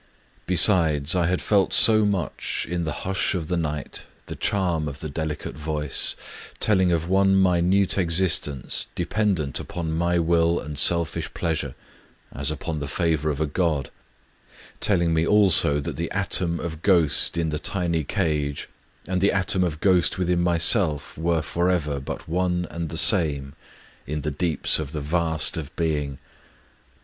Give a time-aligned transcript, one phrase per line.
[0.47, 4.97] Besides, I had felt so much, in the hush of the night, the charm of
[4.99, 6.15] the delicate voice,—
[6.59, 11.75] telling of one minute existence dependent upon my will and selfish pleasure,
[12.31, 13.91] as upon the favour of a god,—
[14.87, 18.69] telling me also that the atom of ghost in the dny cage,
[19.07, 23.53] and the atom of ghost within myself, were forever but one and the same
[24.07, 26.17] in the deeps of the Vast of being.